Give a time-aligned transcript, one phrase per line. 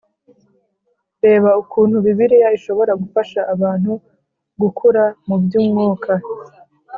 [1.23, 3.91] Reba ukuntu Bibiliya ishobora gufasha abantu
[4.61, 6.11] gukura muby’umwuka